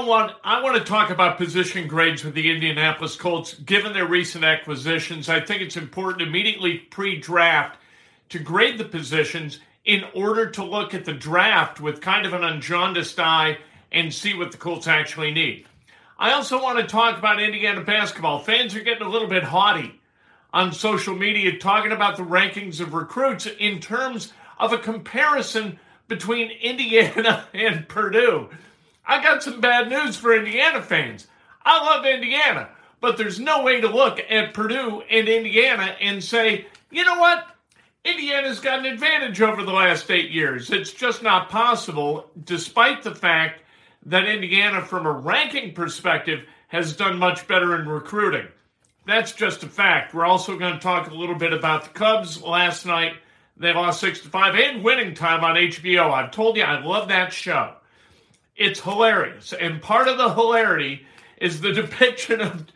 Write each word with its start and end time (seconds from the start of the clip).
I 0.00 0.62
want 0.62 0.76
to 0.76 0.84
talk 0.84 1.10
about 1.10 1.36
position 1.36 1.86
grades 1.86 2.24
with 2.24 2.34
the 2.34 2.50
Indianapolis 2.50 3.16
Colts. 3.16 3.54
Given 3.54 3.92
their 3.92 4.06
recent 4.06 4.44
acquisitions, 4.44 5.28
I 5.28 5.40
think 5.40 5.60
it's 5.60 5.76
important 5.76 6.26
immediately 6.26 6.78
pre 6.78 7.20
draft 7.20 7.78
to 8.30 8.38
grade 8.38 8.78
the 8.78 8.84
positions 8.84 9.60
in 9.84 10.04
order 10.14 10.48
to 10.50 10.64
look 10.64 10.94
at 10.94 11.04
the 11.04 11.12
draft 11.12 11.80
with 11.80 12.00
kind 12.00 12.24
of 12.24 12.32
an 12.32 12.40
unjaundiced 12.40 13.18
eye 13.18 13.58
and 13.92 14.12
see 14.12 14.32
what 14.32 14.52
the 14.52 14.58
Colts 14.58 14.86
actually 14.86 15.32
need. 15.32 15.66
I 16.18 16.32
also 16.32 16.62
want 16.62 16.78
to 16.78 16.86
talk 16.86 17.18
about 17.18 17.42
Indiana 17.42 17.82
basketball. 17.82 18.38
Fans 18.38 18.74
are 18.74 18.80
getting 18.80 19.06
a 19.06 19.10
little 19.10 19.28
bit 19.28 19.42
haughty 19.42 20.00
on 20.52 20.72
social 20.72 21.14
media 21.14 21.58
talking 21.58 21.92
about 21.92 22.16
the 22.16 22.22
rankings 22.22 22.80
of 22.80 22.94
recruits 22.94 23.46
in 23.46 23.80
terms 23.80 24.32
of 24.58 24.72
a 24.72 24.78
comparison 24.78 25.78
between 26.08 26.50
Indiana 26.62 27.44
and 27.52 27.86
Purdue. 27.86 28.48
I 29.10 29.20
got 29.20 29.42
some 29.42 29.60
bad 29.60 29.88
news 29.88 30.16
for 30.16 30.36
Indiana 30.36 30.80
fans. 30.80 31.26
I 31.64 31.84
love 31.84 32.06
Indiana, 32.06 32.68
but 33.00 33.16
there's 33.16 33.40
no 33.40 33.64
way 33.64 33.80
to 33.80 33.88
look 33.88 34.20
at 34.20 34.54
Purdue 34.54 35.02
and 35.10 35.28
Indiana 35.28 35.96
and 36.00 36.22
say, 36.22 36.66
you 36.92 37.04
know 37.04 37.18
what? 37.18 37.44
Indiana's 38.04 38.60
got 38.60 38.78
an 38.78 38.84
advantage 38.86 39.42
over 39.42 39.64
the 39.64 39.72
last 39.72 40.08
eight 40.12 40.30
years. 40.30 40.70
It's 40.70 40.92
just 40.92 41.24
not 41.24 41.48
possible, 41.48 42.30
despite 42.44 43.02
the 43.02 43.12
fact 43.12 43.62
that 44.06 44.28
Indiana, 44.28 44.80
from 44.80 45.06
a 45.06 45.12
ranking 45.12 45.74
perspective, 45.74 46.44
has 46.68 46.94
done 46.94 47.18
much 47.18 47.48
better 47.48 47.74
in 47.80 47.88
recruiting. 47.88 48.46
That's 49.08 49.32
just 49.32 49.64
a 49.64 49.68
fact. 49.68 50.14
We're 50.14 50.24
also 50.24 50.56
going 50.56 50.74
to 50.74 50.78
talk 50.78 51.10
a 51.10 51.14
little 51.14 51.34
bit 51.34 51.52
about 51.52 51.82
the 51.82 51.90
Cubs 51.90 52.40
last 52.40 52.86
night. 52.86 53.14
They 53.56 53.74
lost 53.74 53.98
6 54.02 54.20
to 54.20 54.28
5 54.28 54.54
and 54.54 54.84
winning 54.84 55.14
time 55.14 55.42
on 55.42 55.56
HBO. 55.56 56.12
I've 56.12 56.30
told 56.30 56.56
you 56.56 56.62
I 56.62 56.80
love 56.84 57.08
that 57.08 57.32
show. 57.32 57.74
It's 58.60 58.80
hilarious. 58.80 59.54
And 59.54 59.80
part 59.80 60.06
of 60.06 60.18
the 60.18 60.34
hilarity 60.34 61.06
is 61.38 61.62
the 61.62 61.72
depiction 61.72 62.42
of, 62.42 62.66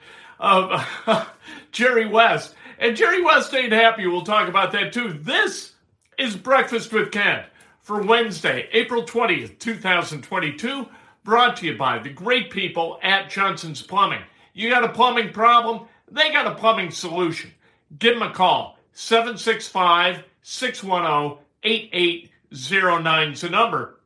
of 0.41 1.31
Jerry 1.72 2.06
West. 2.06 2.55
And 2.78 2.97
Jerry 2.97 3.22
West 3.22 3.53
ain't 3.53 3.72
happy. 3.72 4.06
We'll 4.06 4.22
talk 4.22 4.49
about 4.49 4.72
that 4.72 4.95
too. 4.95 5.12
This 5.12 5.72
is 6.19 6.37
Breakfast 6.37 6.91
with 6.91 7.12
Kent 7.12 7.45
for 7.83 8.03
Wednesday, 8.03 8.67
April 8.72 9.03
20th, 9.03 9.59
2022 9.59 10.87
brought 11.22 11.59
to 11.59 11.67
you 11.67 11.77
by 11.77 11.99
the 11.99 12.09
great 12.09 12.51
people 12.51 12.99
at 13.03 13.28
Johnson's 13.28 13.83
Plumbing. 13.83 14.22
You 14.55 14.71
got 14.71 14.84
a 14.84 14.93
plumbing 14.93 15.33
problem? 15.33 15.87
They 16.11 16.31
got 16.33 16.47
a 16.47 16.55
plumbing 16.55 16.93
solution. 16.93 17.51
Give 17.99 18.15
them 18.15 18.22
a 18.22 18.33
call. 18.33 18.78
765 18.93 20.22
610 20.43 21.45
8809 21.62 23.33
is 23.33 23.41
the 23.43 23.51
number. 23.51 24.01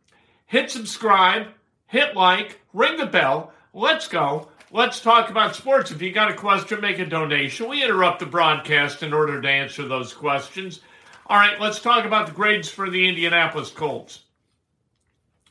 Hit 0.46 0.70
subscribe, 0.70 1.48
hit 1.88 2.14
like, 2.14 2.60
ring 2.72 2.96
the 2.96 3.06
bell. 3.06 3.52
Let's 3.74 4.06
go. 4.06 4.48
Let's 4.70 5.00
talk 5.00 5.28
about 5.28 5.56
sports. 5.56 5.90
If 5.90 6.00
you 6.00 6.12
got 6.12 6.30
a 6.30 6.34
question, 6.34 6.80
make 6.80 7.00
a 7.00 7.06
donation. 7.06 7.68
We 7.68 7.82
interrupt 7.82 8.20
the 8.20 8.26
broadcast 8.26 9.02
in 9.02 9.12
order 9.12 9.40
to 9.40 9.48
answer 9.48 9.86
those 9.86 10.12
questions. 10.12 10.80
All 11.26 11.36
right, 11.38 11.60
let's 11.60 11.80
talk 11.80 12.04
about 12.04 12.28
the 12.28 12.32
grades 12.32 12.68
for 12.68 12.88
the 12.88 13.08
Indianapolis 13.08 13.70
Colts 13.70 14.20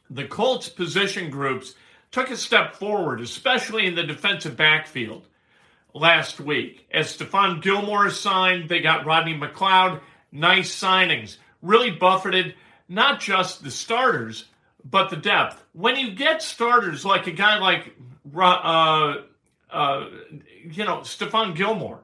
the 0.09 0.25
Colts 0.25 0.69
position 0.69 1.29
groups 1.29 1.75
took 2.11 2.29
a 2.29 2.37
step 2.37 2.75
forward, 2.75 3.21
especially 3.21 3.85
in 3.85 3.95
the 3.95 4.03
defensive 4.03 4.55
backfield 4.55 5.27
last 5.93 6.39
week. 6.39 6.87
As 6.91 7.15
Stephon 7.15 7.61
Gilmore 7.61 8.09
signed, 8.09 8.69
they 8.69 8.79
got 8.79 9.05
Rodney 9.05 9.37
McLeod. 9.37 10.01
Nice 10.31 10.73
signings. 10.73 11.37
Really 11.61 11.91
buffeted 11.91 12.55
not 12.87 13.19
just 13.19 13.63
the 13.63 13.71
starters, 13.71 14.45
but 14.89 15.09
the 15.09 15.17
depth. 15.17 15.63
When 15.73 15.95
you 15.95 16.11
get 16.11 16.41
starters 16.41 17.03
like 17.03 17.27
a 17.27 17.31
guy 17.31 17.59
like, 17.59 17.95
uh, 18.35 19.15
uh, 19.69 20.05
you 20.63 20.85
know, 20.85 20.99
Stephon 20.99 21.55
Gilmore, 21.55 21.99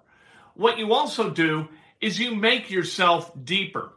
what 0.56 0.78
you 0.78 0.94
also 0.94 1.30
do 1.30 1.68
is 2.02 2.20
you 2.20 2.36
make 2.36 2.70
yourself 2.70 3.32
deeper. 3.44 3.94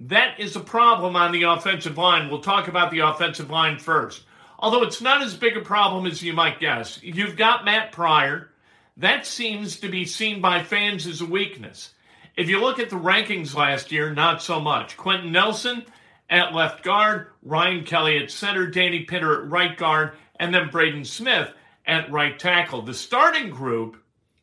That 0.00 0.40
is 0.40 0.56
a 0.56 0.60
problem 0.60 1.16
on 1.16 1.32
the 1.32 1.44
offensive 1.44 1.98
line. 1.98 2.28
We'll 2.28 2.40
talk 2.40 2.68
about 2.68 2.90
the 2.90 3.00
offensive 3.00 3.50
line 3.50 3.78
first. 3.78 4.24
Although 4.58 4.82
it's 4.82 5.00
not 5.00 5.22
as 5.22 5.36
big 5.36 5.56
a 5.56 5.60
problem 5.60 6.06
as 6.06 6.22
you 6.22 6.32
might 6.32 6.60
guess. 6.60 7.02
You've 7.02 7.36
got 7.36 7.64
Matt 7.64 7.92
Pryor. 7.92 8.50
That 8.96 9.26
seems 9.26 9.80
to 9.80 9.88
be 9.88 10.04
seen 10.04 10.40
by 10.40 10.62
fans 10.62 11.06
as 11.06 11.20
a 11.20 11.26
weakness. 11.26 11.94
If 12.36 12.48
you 12.48 12.60
look 12.60 12.78
at 12.78 12.90
the 12.90 12.96
rankings 12.96 13.54
last 13.54 13.90
year, 13.92 14.12
not 14.12 14.42
so 14.42 14.60
much. 14.60 14.96
Quentin 14.96 15.32
Nelson 15.32 15.84
at 16.30 16.54
left 16.54 16.82
guard, 16.82 17.28
Ryan 17.42 17.84
Kelly 17.84 18.18
at 18.18 18.30
center, 18.30 18.66
Danny 18.66 19.00
Pinter 19.04 19.42
at 19.42 19.50
right 19.50 19.76
guard, 19.76 20.12
and 20.36 20.54
then 20.54 20.70
Braden 20.70 21.04
Smith 21.04 21.52
at 21.86 22.10
right 22.10 22.38
tackle. 22.38 22.82
The 22.82 22.94
starting 22.94 23.50
group, 23.50 23.96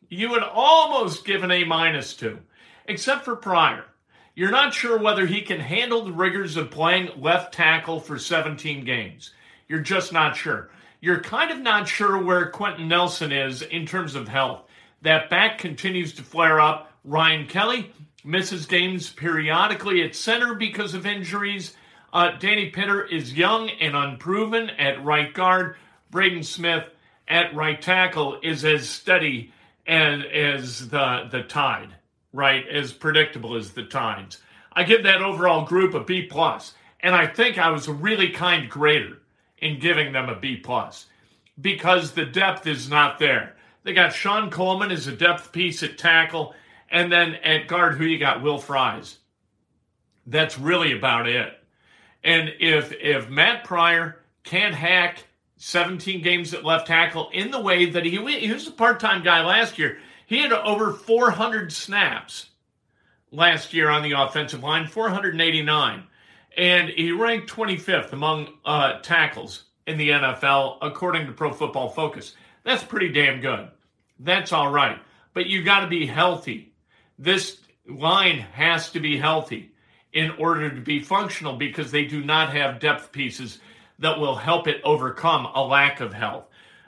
you 0.08 0.30
would 0.30 0.42
almost 0.42 1.24
give 1.24 1.42
an 1.42 1.50
A 1.50 1.64
minus 1.64 2.14
to, 2.16 2.38
except 2.86 3.24
for 3.24 3.36
Pryor. 3.36 3.84
You're 4.34 4.50
not 4.50 4.72
sure 4.72 4.98
whether 4.98 5.26
he 5.26 5.42
can 5.42 5.60
handle 5.60 6.04
the 6.04 6.12
rigors 6.12 6.56
of 6.56 6.70
playing 6.70 7.10
left 7.20 7.52
tackle 7.52 8.00
for 8.00 8.18
17 8.18 8.84
games. 8.84 9.32
You're 9.68 9.80
just 9.80 10.12
not 10.12 10.36
sure. 10.36 10.70
You're 11.00 11.20
kind 11.20 11.50
of 11.50 11.58
not 11.58 11.88
sure 11.88 12.22
where 12.22 12.50
Quentin 12.50 12.88
Nelson 12.88 13.32
is 13.32 13.62
in 13.62 13.86
terms 13.86 14.14
of 14.14 14.28
health. 14.28 14.62
That 15.02 15.30
back 15.30 15.58
continues 15.58 16.12
to 16.14 16.22
flare 16.22 16.60
up. 16.60 16.92
Ryan 17.04 17.46
Kelly 17.46 17.92
misses 18.24 18.66
games 18.66 19.10
periodically 19.10 20.02
at 20.02 20.14
center 20.14 20.54
because 20.54 20.94
of 20.94 21.06
injuries. 21.06 21.74
Uh, 22.12 22.32
Danny 22.38 22.70
Pinter 22.70 23.04
is 23.04 23.34
young 23.34 23.70
and 23.70 23.96
unproven 23.96 24.70
at 24.70 25.04
right 25.04 25.32
guard. 25.32 25.76
Braden 26.10 26.42
Smith 26.42 26.84
at 27.28 27.54
right 27.54 27.80
tackle 27.80 28.38
is 28.42 28.64
as 28.64 28.88
steady 28.88 29.52
as, 29.86 30.22
as 30.32 30.88
the, 30.88 31.28
the 31.30 31.42
tide 31.42 31.94
right, 32.32 32.66
as 32.68 32.92
predictable 32.92 33.56
as 33.56 33.72
the 33.72 33.84
Tides. 33.84 34.38
I 34.72 34.84
give 34.84 35.02
that 35.02 35.22
overall 35.22 35.64
group 35.64 35.94
a 35.94 36.00
B 36.00 36.22
plus, 36.22 36.74
and 37.00 37.14
I 37.14 37.26
think 37.26 37.58
I 37.58 37.70
was 37.70 37.88
a 37.88 37.92
really 37.92 38.30
kind 38.30 38.70
grader 38.70 39.18
in 39.58 39.80
giving 39.80 40.12
them 40.12 40.28
a 40.28 40.38
B 40.38 40.56
plus 40.56 41.06
because 41.60 42.12
the 42.12 42.24
depth 42.24 42.66
is 42.66 42.88
not 42.88 43.18
there. 43.18 43.56
They 43.82 43.92
got 43.92 44.12
Sean 44.12 44.50
Coleman 44.50 44.90
as 44.90 45.06
a 45.06 45.12
depth 45.12 45.52
piece 45.52 45.82
at 45.82 45.98
tackle, 45.98 46.54
and 46.90 47.10
then 47.10 47.36
at 47.36 47.68
guard, 47.68 47.96
who 47.96 48.04
you 48.04 48.18
got? 48.18 48.42
Will 48.42 48.58
Fries. 48.58 49.18
That's 50.26 50.58
really 50.58 50.96
about 50.96 51.28
it. 51.28 51.52
And 52.22 52.52
if 52.60 52.92
if 52.92 53.28
Matt 53.28 53.64
Pryor 53.64 54.20
can't 54.44 54.74
hack 54.74 55.24
17 55.56 56.22
games 56.22 56.54
at 56.54 56.64
left 56.64 56.86
tackle 56.86 57.28
in 57.34 57.50
the 57.50 57.60
way 57.60 57.84
that 57.84 58.04
he, 58.04 58.16
he 58.38 58.52
was 58.52 58.66
a 58.66 58.72
part 58.72 58.98
time 58.98 59.22
guy 59.22 59.44
last 59.44 59.78
year. 59.78 59.98
He 60.26 60.38
had 60.38 60.52
over 60.52 60.92
400 60.92 61.72
snaps 61.72 62.46
last 63.30 63.74
year 63.74 63.90
on 63.90 64.02
the 64.02 64.12
offensive 64.12 64.62
line, 64.62 64.86
489. 64.86 66.04
And 66.56 66.88
he 66.88 67.12
ranked 67.12 67.50
25th 67.50 68.12
among 68.12 68.48
uh, 68.64 69.00
tackles 69.00 69.64
in 69.86 69.98
the 69.98 70.10
NFL, 70.10 70.78
according 70.80 71.26
to 71.26 71.32
Pro 71.32 71.52
Football 71.52 71.90
Focus. 71.90 72.34
That's 72.64 72.82
pretty 72.82 73.10
damn 73.10 73.40
good. 73.40 73.68
That's 74.18 74.52
all 74.52 74.70
right. 74.70 74.98
But 75.34 75.46
you 75.46 75.62
got 75.62 75.80
to 75.80 75.86
be 75.88 76.06
healthy. 76.06 76.69
This 77.20 77.58
line 77.86 78.38
has 78.38 78.90
to 78.92 78.98
be 78.98 79.18
healthy 79.18 79.72
in 80.14 80.30
order 80.38 80.70
to 80.70 80.80
be 80.80 81.02
functional 81.02 81.54
because 81.54 81.90
they 81.90 82.06
do 82.06 82.24
not 82.24 82.56
have 82.56 82.80
depth 82.80 83.12
pieces 83.12 83.58
that 83.98 84.18
will 84.18 84.36
help 84.36 84.66
it 84.66 84.80
overcome 84.84 85.46
a 85.54 85.62
lack 85.62 86.00
of 86.00 86.14
health. 86.14 86.46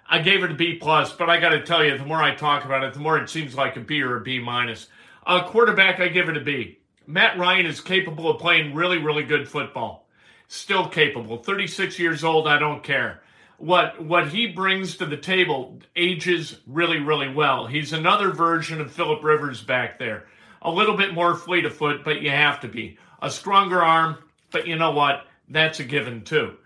I 0.08 0.20
gave 0.20 0.42
it 0.42 0.50
a 0.50 0.54
B 0.54 0.78
plus, 0.80 1.12
but 1.12 1.28
I 1.28 1.38
got 1.38 1.50
to 1.50 1.62
tell 1.62 1.84
you, 1.84 1.98
the 1.98 2.06
more 2.06 2.22
I 2.22 2.34
talk 2.34 2.64
about 2.64 2.82
it, 2.82 2.94
the 2.94 3.00
more 3.00 3.18
it 3.18 3.28
seems 3.28 3.54
like 3.54 3.76
a 3.76 3.80
B 3.80 4.00
or 4.00 4.16
a 4.16 4.20
B 4.22 4.38
minus. 4.38 4.88
Uh, 5.26 5.46
quarterback, 5.46 6.00
I 6.00 6.08
give 6.08 6.30
it 6.30 6.36
a 6.38 6.40
B. 6.40 6.78
Matt 7.06 7.38
Ryan 7.38 7.66
is 7.66 7.82
capable 7.82 8.30
of 8.30 8.40
playing 8.40 8.72
really, 8.74 8.96
really 8.96 9.24
good 9.24 9.46
football. 9.46 10.08
Still 10.48 10.88
capable. 10.88 11.36
36 11.36 11.98
years 11.98 12.24
old, 12.24 12.48
I 12.48 12.58
don't 12.58 12.82
care. 12.82 13.22
What 13.62 14.04
what 14.04 14.26
he 14.26 14.48
brings 14.48 14.96
to 14.96 15.06
the 15.06 15.16
table 15.16 15.78
ages 15.94 16.58
really, 16.66 16.98
really 16.98 17.32
well. 17.32 17.68
He's 17.68 17.92
another 17.92 18.32
version 18.32 18.80
of 18.80 18.90
Philip 18.90 19.22
Rivers 19.22 19.62
back 19.62 20.00
there. 20.00 20.26
A 20.62 20.70
little 20.70 20.96
bit 20.96 21.14
more 21.14 21.36
fleet 21.36 21.64
of 21.64 21.72
foot, 21.72 22.02
but 22.04 22.22
you 22.22 22.30
have 22.30 22.58
to 22.62 22.68
be. 22.68 22.98
A 23.22 23.30
stronger 23.30 23.80
arm, 23.80 24.18
but 24.50 24.66
you 24.66 24.74
know 24.74 24.90
what? 24.90 25.26
That's 25.48 25.78
a 25.78 25.84
given 25.84 26.24
too. 26.24 26.56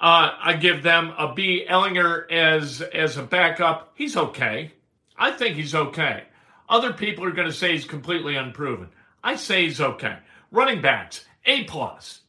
Uh, 0.00 0.30
I 0.40 0.54
give 0.54 0.82
them 0.82 1.12
a 1.18 1.34
B. 1.34 1.66
Ehlinger 1.68 2.32
as 2.32 2.80
as 2.80 3.18
a 3.18 3.22
backup, 3.22 3.92
he's 3.94 4.16
okay. 4.16 4.72
I 5.14 5.32
think 5.32 5.56
he's 5.56 5.74
okay. 5.74 6.22
Other 6.70 6.94
people 6.94 7.26
are 7.26 7.32
going 7.32 7.48
to 7.48 7.52
say 7.52 7.72
he's 7.72 7.84
completely 7.84 8.34
unproven. 8.34 8.88
I 9.22 9.36
say 9.36 9.64
he's 9.64 9.82
okay. 9.82 10.16
Running 10.50 10.80
backs, 10.80 11.26
A 11.44 11.64
plus, 11.64 12.22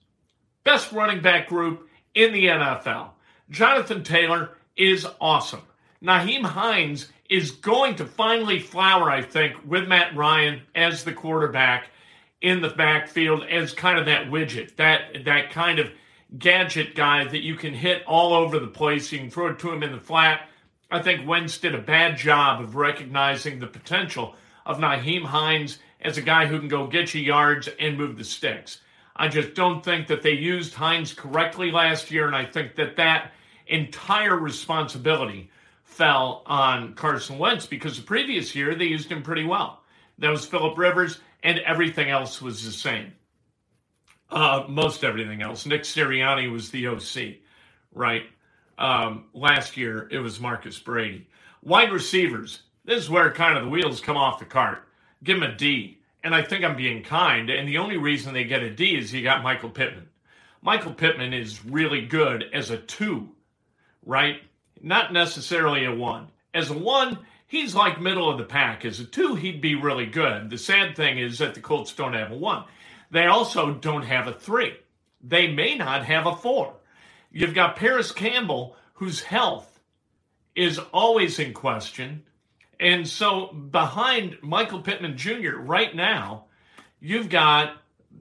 best 0.66 0.92
running 0.92 1.22
back 1.22 1.48
group 1.48 1.88
in 2.14 2.34
the 2.34 2.48
NFL. 2.48 3.12
Jonathan 3.50 4.04
Taylor 4.04 4.58
is 4.76 5.08
awesome. 5.22 5.62
Nyheim 6.04 6.44
Hines 6.44 7.08
is 7.30 7.52
going 7.52 7.96
to 7.96 8.06
finally 8.06 8.60
flower, 8.60 9.10
I 9.10 9.22
think, 9.22 9.56
with 9.66 9.88
Matt 9.88 10.16
Ryan 10.16 10.62
as 10.76 11.04
the 11.04 11.14
quarterback 11.14 11.88
in 12.42 12.62
the 12.62 12.70
backfield 12.70 13.44
as 13.44 13.74
kind 13.74 13.98
of 13.98 14.06
that 14.06 14.28
widget, 14.28 14.76
that 14.76 15.26
that 15.26 15.52
kind 15.52 15.80
of 15.80 15.90
gadget 16.38 16.94
guy 16.94 17.24
that 17.24 17.44
you 17.44 17.56
can 17.56 17.74
hit 17.74 18.04
all 18.06 18.34
over 18.34 18.60
the 18.60 18.68
place. 18.68 19.12
You 19.12 19.20
can 19.20 19.30
throw 19.30 19.48
it 19.48 19.60
to 19.60 19.72
him 19.72 19.82
in 19.82 19.92
the 19.92 20.00
flat. 20.00 20.48
I 20.92 21.02
think 21.02 21.28
Wentz 21.28 21.58
did 21.58 21.74
a 21.74 21.82
bad 21.82 22.18
job 22.18 22.62
of 22.62 22.76
recognizing 22.76 23.60
the 23.60 23.68
potential 23.68 24.36
of 24.66 24.78
Nyheim 24.78 25.24
Hines 25.24 25.80
as 26.02 26.18
a 26.18 26.22
guy 26.22 26.46
who 26.46 26.60
can 26.60 26.68
go 26.68 26.88
get 26.88 27.14
you 27.14 27.22
yards 27.22 27.70
and 27.80 27.98
move 27.98 28.18
the 28.18 28.24
sticks. 28.24 28.82
I 29.16 29.30
just 29.30 29.56
don't 29.56 29.84
think 29.84 30.08
that 30.08 30.22
they 30.22 30.34
used 30.34 30.76
Hines 30.76 31.14
correctly 31.14 31.72
last 31.72 32.12
year, 32.12 32.28
and 32.28 32.36
I 32.36 32.46
think 32.46 32.76
that 32.76 32.98
that 32.98 33.32
entire 33.70 34.38
responsibility 34.38 35.50
fell 35.84 36.44
on 36.46 36.94
Carson 36.94 37.38
Wentz 37.38 37.66
because 37.66 37.98
the 37.98 38.04
previous 38.04 38.54
year 38.56 38.76
they 38.76 38.86
used 38.86 39.12
him 39.12 39.24
pretty 39.24 39.46
well. 39.46 39.82
That 40.20 40.30
was 40.30 40.46
Philip 40.46 40.78
Rivers, 40.78 41.20
and 41.44 41.60
everything 41.60 42.10
else 42.10 42.42
was 42.42 42.64
the 42.64 42.72
same. 42.72 43.14
Uh, 44.30 44.66
most 44.68 45.04
everything 45.04 45.42
else. 45.42 45.66
Nick 45.66 45.84
Sirianni 45.84 46.52
was 46.52 46.70
the 46.70 46.88
OC, 46.88 47.38
right? 47.94 48.24
Um, 48.78 49.26
last 49.34 49.78
year 49.78 50.08
it 50.12 50.20
was 50.20 50.40
Marcus 50.40 50.78
Brady. 50.78 51.28
Wide 51.64 51.92
receivers. 51.92 52.64
This 52.86 53.04
is 53.04 53.10
where 53.10 53.32
kind 53.32 53.58
of 53.58 53.64
the 53.64 53.70
wheels 53.70 54.02
come 54.02 54.18
off 54.18 54.40
the 54.40 54.46
cart. 54.46 54.88
Give 55.24 55.40
them 55.40 55.50
a 55.50 55.56
D. 55.56 56.00
And 56.24 56.36
I 56.36 56.42
think 56.42 56.64
I'm 56.64 56.76
being 56.76 57.04
kind. 57.04 57.50
And 57.50 57.68
the 57.68 57.78
only 57.78 57.98
reason 57.98 58.34
they 58.34 58.44
get 58.44 58.64
a 58.64 58.70
D 58.70 58.98
is 58.98 59.14
you 59.14 59.24
got 59.24 59.44
Michael 59.44 59.70
Pittman. 59.70 60.10
Michael 60.62 60.94
Pittman 60.94 61.34
is 61.34 61.64
really 61.66 62.06
good 62.06 62.46
as 62.54 62.70
a 62.72 62.78
two, 62.78 63.30
right? 64.08 64.42
Not 64.82 65.14
necessarily 65.14 65.86
a 65.86 65.94
one. 65.94 66.30
As 66.54 66.72
a 66.72 66.78
one, 66.78 67.20
he's 67.46 67.76
like 67.76 68.02
middle 68.02 68.30
of 68.30 68.40
the 68.40 68.46
pack. 68.46 68.86
As 68.86 69.00
a 69.00 69.06
two, 69.06 69.36
he'd 69.36 69.62
be 69.62 69.76
really 69.76 70.08
good. 70.08 70.50
The 70.50 70.58
sad 70.58 70.96
thing 70.96 71.20
is 71.20 71.38
that 71.38 71.54
the 71.54 71.62
Colts 71.62 71.94
don't 71.94 72.14
have 72.14 72.32
a 72.32 72.38
one. 72.38 72.64
They 73.12 73.26
also 73.28 73.74
don't 73.74 74.04
have 74.04 74.28
a 74.28 74.34
three. 74.34 74.74
They 75.22 75.52
may 75.52 75.76
not 75.76 76.06
have 76.06 76.26
a 76.26 76.36
four. 76.36 76.74
You've 77.32 77.54
got 77.54 77.76
Parris 77.76 78.12
Campbell, 78.12 78.76
whose 78.94 79.22
health 79.22 79.80
is 80.56 80.80
always 80.92 81.38
in 81.38 81.54
question. 81.54 82.24
And 82.80 83.08
so 83.08 83.48
behind 83.48 84.38
Michael 84.42 84.82
Pittman 84.82 85.18
Jr. 85.18 85.58
right 85.58 85.96
now, 85.96 86.46
you've 87.00 87.30
got 87.30 87.78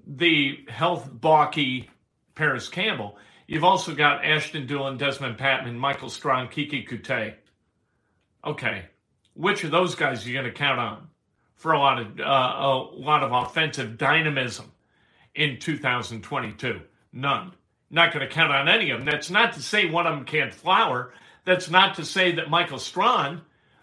the 0.06 0.64
health 0.68 1.08
balky 1.10 1.90
Parris 2.34 2.68
Campbell. 2.68 3.18
You've 3.46 3.64
also 3.64 3.94
got 3.94 4.24
Ashton 4.24 4.66
Dulin, 4.66 4.98
Dezmon 4.98 5.38
Patmon, 5.38 5.76
Michael 5.76 6.10
Strachan, 6.10 6.48
Keke 6.48 6.88
Coutee. 6.88 7.34
Okay, 8.44 8.84
which 9.34 9.64
of 9.64 9.70
those 9.70 9.94
guys 9.94 10.24
are 10.24 10.28
you 10.28 10.34
going 10.34 10.46
to 10.46 10.52
count 10.52 10.80
on 10.80 11.08
for 11.54 11.72
a 11.72 11.78
lot 11.78 12.00
of 12.00 12.20
uh, 12.20 12.22
a 12.22 12.70
lot 12.94 13.22
of 13.22 13.32
offensive 13.32 13.98
dynamism? 13.98 14.72
in 15.36 15.58
2022? 15.58 16.80
None. 17.12 17.52
Not 17.90 18.12
going 18.12 18.26
to 18.26 18.34
count 18.34 18.52
on 18.52 18.68
any 18.68 18.90
of 18.90 18.98
them. 18.98 19.06
That's 19.06 19.30
not 19.30 19.52
to 19.52 19.62
say 19.62 19.86
one 19.86 20.06
of 20.06 20.16
them 20.16 20.24
can't 20.24 20.52
flower. 20.52 21.12
That's 21.44 21.70
not 21.70 21.94
to 21.96 22.04
say 22.04 22.32
that 22.32 22.50
Michael 22.50 22.80
Strachan 22.80 23.42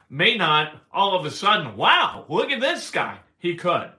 may 0.10 0.36
not 0.36 0.76
all 0.92 1.18
of 1.18 1.26
a 1.26 1.32
sudden, 1.32 1.78
wow, 1.78 2.26
look 2.28 2.52
at 2.52 2.60
this 2.60 2.92
guy. 2.92 3.20
He 3.40 3.56
could. 3.56 3.90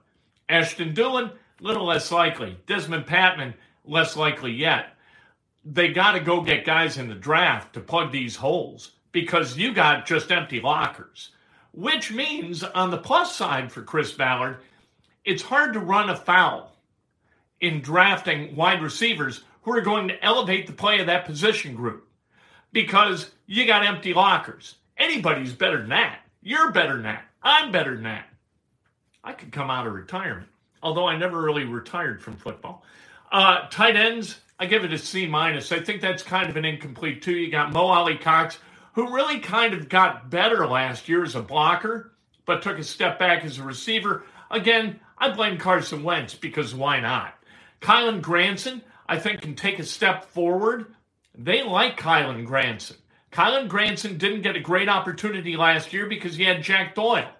Ashton 0.47 0.93
Dulin, 0.93 1.31
little 1.59 1.87
less 1.87 2.11
likely. 2.11 2.57
Dezmon 2.67 3.05
Patmon, 3.05 3.53
less 3.83 4.15
likely 4.15 4.51
yet. 4.51 4.94
They 5.65 5.89
got 5.89 6.11
to 6.11 6.19
go 6.19 6.41
get 6.41 6.63
guys 6.63 6.97
in 6.97 7.09
the 7.09 7.15
draft 7.15 7.73
to 7.73 7.79
plug 7.79 8.11
these 8.11 8.35
holes 8.35 8.91
because 9.11 9.57
you 9.57 9.73
got 9.73 10.05
just 10.05 10.31
empty 10.31 10.61
lockers. 10.61 11.31
Which 11.71 12.11
means, 12.11 12.63
on 12.63 12.91
the 12.91 12.97
plus 12.97 13.35
side 13.35 13.71
for 13.71 13.81
Chris 13.81 14.11
Ballard, 14.11 14.57
it's 15.25 15.41
hard 15.41 15.73
to 15.73 15.79
run 15.79 16.09
afoul 16.09 16.71
in 17.59 17.81
drafting 17.81 18.55
wide 18.55 18.81
receivers 18.81 19.43
who 19.63 19.73
are 19.73 19.81
going 19.81 20.07
to 20.07 20.23
elevate 20.23 20.67
the 20.67 20.73
play 20.73 20.99
of 20.99 21.07
that 21.07 21.25
position 21.25 21.75
group 21.75 22.07
because 22.71 23.31
you 23.47 23.65
got 23.65 23.85
empty 23.85 24.13
lockers. 24.13 24.75
Anybody's 24.97 25.53
better 25.53 25.79
than 25.79 25.89
that. 25.89 26.19
You're 26.41 26.71
better 26.71 26.93
than 26.93 27.03
that. 27.03 27.25
I'm 27.41 27.71
better 27.71 27.95
than 27.95 28.03
that. 28.03 28.27
I 29.23 29.33
could 29.33 29.51
come 29.51 29.71
out 29.71 29.87
of 29.87 29.93
retirement, 29.93 30.49
although 30.83 31.07
I 31.07 31.17
never 31.17 31.41
really 31.41 31.65
retired 31.65 32.21
from 32.21 32.35
football. 32.37 32.83
Uh, 33.31 33.67
tight 33.69 33.95
ends, 33.95 34.39
I 34.59 34.65
give 34.67 34.85
it 34.85 34.93
a 34.93 34.97
C 34.97 35.27
minus. 35.27 35.71
I 35.71 35.81
think 35.81 36.01
that's 36.01 36.23
kind 36.23 36.49
of 36.49 36.55
an 36.55 36.65
incomplete 36.65 37.21
too. 37.21 37.35
You 37.35 37.51
got 37.51 37.73
Mo 37.73 37.87
Alie-Cox, 37.87 38.57
who 38.93 39.13
really 39.13 39.39
kind 39.39 39.73
of 39.73 39.89
got 39.89 40.29
better 40.29 40.65
last 40.65 41.09
year 41.09 41.23
as 41.23 41.35
a 41.35 41.41
blocker, 41.41 42.13
but 42.45 42.61
took 42.61 42.79
a 42.79 42.83
step 42.83 43.19
back 43.19 43.43
as 43.43 43.57
a 43.57 43.63
receiver. 43.63 44.23
Again, 44.49 44.99
I 45.17 45.31
blame 45.31 45.57
Carson 45.57 46.03
Wentz 46.03 46.35
because 46.35 46.73
why 46.73 46.99
not? 46.99 47.33
Kylen 47.81 48.21
Granson, 48.21 48.81
I 49.07 49.19
think, 49.19 49.41
can 49.41 49.55
take 49.55 49.79
a 49.79 49.83
step 49.83 50.25
forward. 50.25 50.95
They 51.37 51.63
like 51.63 51.99
Kylen 51.99 52.45
Granson. 52.45 52.97
Kylen 53.31 53.67
Granson 53.67 54.17
didn't 54.17 54.43
get 54.43 54.55
a 54.55 54.61
great 54.61 54.87
opportunity 54.87 55.57
last 55.57 55.91
year 55.91 56.05
because 56.05 56.37
he 56.37 56.45
had 56.45 56.63
Jack 56.63 56.95
Doyle 56.95 57.31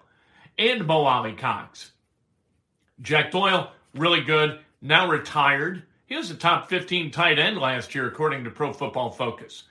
and 0.58 0.86
Mo 0.86 1.04
Alie-Cox. 1.04 1.92
Jack 3.00 3.30
Doyle, 3.30 3.72
really 3.94 4.20
good, 4.20 4.60
now 4.82 5.08
retired. 5.08 5.84
He 6.06 6.16
was 6.16 6.30
a 6.30 6.36
top 6.36 6.68
15 6.68 7.10
tight 7.10 7.38
end 7.38 7.58
last 7.58 7.94
year, 7.94 8.06
according 8.06 8.44
to 8.44 8.50
Pro 8.50 8.72
Football 8.72 9.10
Focus. 9.10 9.64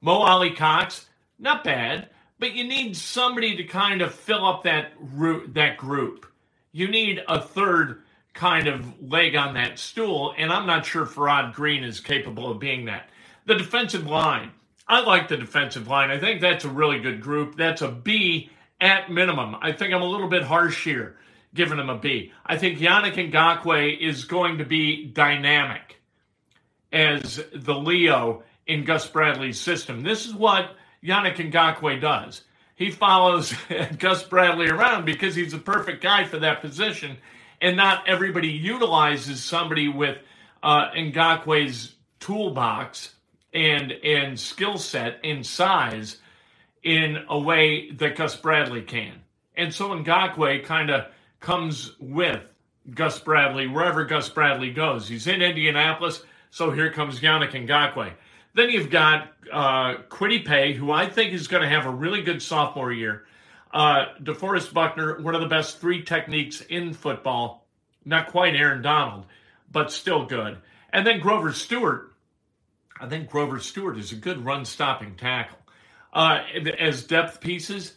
Mo 0.00 0.22
Alie-Cox, 0.22 1.06
not 1.38 1.62
bad, 1.62 2.08
but 2.38 2.54
you 2.54 2.64
need 2.64 2.96
somebody 2.96 3.54
to 3.56 3.64
kind 3.64 4.00
of 4.00 4.14
fill 4.14 4.46
up 4.46 4.64
that, 4.64 4.92
that 5.54 5.76
group. 5.76 6.26
You 6.72 6.88
need 6.88 7.22
a 7.28 7.40
third 7.40 8.02
kind 8.32 8.66
of 8.66 9.02
leg 9.02 9.36
on 9.36 9.54
that 9.54 9.78
stool, 9.78 10.34
and 10.38 10.50
I'm 10.50 10.66
not 10.66 10.86
sure 10.86 11.04
Farrod 11.04 11.52
Green 11.52 11.84
is 11.84 12.00
capable 12.00 12.50
of 12.50 12.58
being 12.58 12.86
that. 12.86 13.10
The 13.44 13.54
defensive 13.54 14.06
line. 14.06 14.50
I 14.88 15.00
like 15.00 15.28
the 15.28 15.36
defensive 15.36 15.88
line. 15.88 16.10
I 16.10 16.18
think 16.18 16.40
that's 16.40 16.64
a 16.64 16.70
really 16.70 17.00
good 17.00 17.20
group. 17.20 17.56
That's 17.56 17.82
a 17.82 17.90
B 17.90 18.50
at 18.80 19.10
minimum. 19.10 19.56
I 19.60 19.72
think 19.72 19.92
I'm 19.92 20.02
a 20.02 20.06
little 20.06 20.28
bit 20.28 20.42
harsh 20.42 20.84
here, 20.84 21.16
giving 21.54 21.78
him 21.78 21.90
a 21.90 21.98
B. 21.98 22.32
I 22.46 22.56
think 22.56 22.78
Yannick 22.78 23.14
Ngakoue 23.30 23.98
is 23.98 24.24
going 24.24 24.58
to 24.58 24.64
be 24.64 25.06
dynamic 25.06 26.00
as 26.92 27.42
the 27.54 27.74
Leo 27.74 28.42
in 28.66 28.84
Gus 28.84 29.06
Bradley's 29.08 29.60
system. 29.60 30.02
This 30.02 30.26
is 30.26 30.34
what 30.34 30.76
Yannick 31.04 31.36
Ngakoue 31.36 32.00
does. 32.00 32.42
He 32.74 32.90
follows 32.90 33.54
Gus 33.98 34.22
Bradley 34.22 34.68
around 34.68 35.04
because 35.04 35.34
he's 35.34 35.52
the 35.52 35.58
perfect 35.58 36.02
guy 36.02 36.24
for 36.24 36.38
that 36.38 36.60
position 36.60 37.16
and 37.62 37.76
not 37.76 38.06
everybody 38.08 38.48
utilizes 38.48 39.42
somebody 39.42 39.88
with 39.88 40.18
uh, 40.62 40.90
Ngakoue's 40.90 41.94
toolbox 42.20 43.14
and 43.54 43.92
and 43.92 44.38
skill 44.38 44.78
set 44.78 45.20
and 45.24 45.46
size 45.46 46.18
in 46.82 47.24
a 47.28 47.38
way 47.38 47.90
that 47.92 48.16
Gus 48.16 48.36
Bradley 48.36 48.82
can. 48.82 49.20
And 49.56 49.72
so 49.72 49.90
Ngakoue 49.90 50.64
kind 50.64 50.90
of 50.90 51.06
comes 51.42 51.92
with 52.00 52.40
Gus 52.94 53.18
Bradley 53.20 53.66
wherever 53.66 54.04
Gus 54.04 54.28
Bradley 54.28 54.70
goes. 54.72 55.06
He's 55.06 55.26
in 55.26 55.42
Indianapolis, 55.42 56.24
so 56.50 56.70
here 56.70 56.90
comes 56.90 57.20
Yannick 57.20 57.52
Ngakoue. 57.52 58.12
Then 58.54 58.70
you've 58.70 58.90
got 58.90 59.32
uh, 59.52 59.96
Kwity 60.08 60.44
Paye, 60.44 60.72
who 60.72 60.90
I 60.90 61.08
think 61.08 61.32
is 61.32 61.48
going 61.48 61.62
to 61.62 61.68
have 61.68 61.86
a 61.86 61.90
really 61.90 62.22
good 62.22 62.42
sophomore 62.42 62.92
year. 62.92 63.24
Uh, 63.72 64.06
DeForest 64.22 64.72
Buckner, 64.72 65.20
one 65.20 65.34
of 65.34 65.40
the 65.40 65.48
best 65.48 65.80
three 65.80 66.02
techniques 66.02 66.60
in 66.60 66.92
football. 66.92 67.66
Not 68.04 68.28
quite 68.28 68.54
Aaron 68.54 68.82
Donald, 68.82 69.26
but 69.70 69.90
still 69.92 70.26
good. 70.26 70.58
And 70.92 71.06
then 71.06 71.20
Grover 71.20 71.52
Stewart. 71.52 72.12
I 73.00 73.08
think 73.08 73.30
Grover 73.30 73.58
Stewart 73.58 73.96
is 73.96 74.12
a 74.12 74.16
good 74.16 74.44
run 74.44 74.64
stopping 74.64 75.16
tackle. 75.16 75.58
Uh, 76.12 76.42
as 76.78 77.04
depth 77.04 77.40
pieces, 77.40 77.94